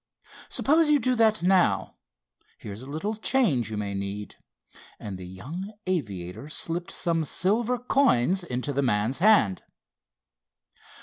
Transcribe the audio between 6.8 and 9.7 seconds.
some silver coins into the man's hand.